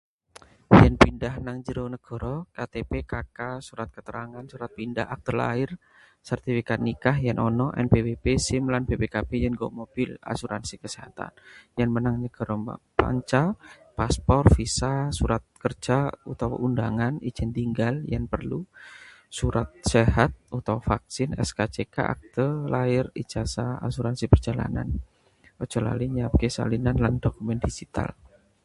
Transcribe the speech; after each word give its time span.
Yen 0.81 0.93
pindah 1.01 1.35
nang 1.45 1.57
njero 1.61 1.85
negara: 1.95 2.33
KTP, 2.55 2.91
KK, 3.11 3.39
surat 3.67 3.89
keterangan 3.95 4.45
surat 4.51 4.71
pindah, 4.77 5.07
akte 5.15 5.31
lair, 5.39 5.69
sertifikat 6.29 6.79
nikah 6.87 7.17
yen 7.27 7.37
ono, 7.47 7.67
NPWP, 7.85 8.25
SIM 8.45 8.63
lan 8.73 8.83
BPKB 8.89 9.29
yen 9.43 9.53
nggawa 9.55 9.71
mobil, 9.81 10.09
asuransi 10.33 10.73
kesehatan. 10.83 11.31
Yen 11.77 11.89
menyang 11.95 12.17
negara 12.23 12.55
manca: 13.01 13.43
paspor, 13.97 14.43
visa, 14.57 14.93
surat 15.19 15.43
kerja 15.63 15.97
utawa 16.33 16.55
undangan, 16.67 17.13
ijin 17.29 17.49
tinggal 17.57 17.95
yen 18.11 18.23
perlu, 18.31 18.59
surat 19.37 19.69
sehat 19.93 20.31
utawa 20.59 20.81
vaksin, 20.91 21.29
SKCK, 21.49 21.95
akte 22.13 22.45
lair, 22.73 23.05
ijazah, 23.21 23.71
asuransi 23.87 24.23
perjalanan. 24.33 24.89
Aja 25.63 25.79
lali 25.85 26.05
nyiapake 26.13 26.47
salinan 26.57 26.97
lan 27.03 27.13
dokumen 27.25 27.59
digital. 27.67 28.09